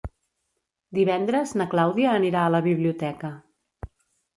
Divendres 0.99 1.53
na 1.63 1.69
Clàudia 1.75 2.17
anirà 2.23 2.49
a 2.49 2.55
la 2.59 2.67
biblioteca. 2.73 3.37